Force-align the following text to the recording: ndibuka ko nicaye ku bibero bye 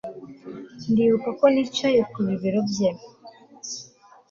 ndibuka 0.91 1.29
ko 1.39 1.45
nicaye 1.53 2.01
ku 2.11 2.19
bibero 2.27 2.59
bye 2.69 2.89